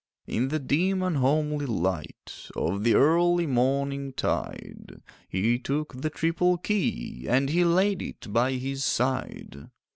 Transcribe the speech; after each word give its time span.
In 0.25 0.47
the 0.47 0.57
dim 0.57 1.03
unhomely 1.03 1.67
light 1.67 2.49
Of 2.55 2.83
the 2.83 2.95
early 2.95 3.45
morningtide, 3.45 4.99
He 5.29 5.59
took 5.59 6.01
the 6.01 6.09
triple 6.09 6.57
key 6.57 7.27
And 7.29 7.51
he 7.51 7.63
laid 7.63 8.01
it 8.01 8.33
by 8.33 8.53
his 8.53 8.83
side. 8.83 9.69